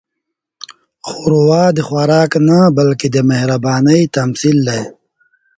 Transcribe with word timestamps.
ښوروا 1.09 1.63
د 1.77 1.79
خوراک 1.87 2.31
نه، 2.47 2.59
بلکې 2.77 3.07
د 3.11 3.17
مهربانۍ 3.29 4.01
تمثیل 4.17 4.57
دی. 4.69 4.81